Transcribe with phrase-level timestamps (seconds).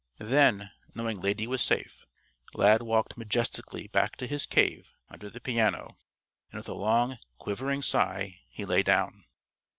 [0.17, 2.07] Then, knowing Lady was safe,
[2.55, 5.99] Lad walked majestically back to his "cave" under the piano,
[6.51, 9.25] and with a long, quivering sigh he lay down.